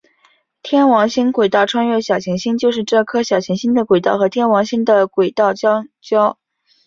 [0.63, 6.39] 天王星轨道穿越小行星就是这颗小行星的轨道和天王星的轨道相交。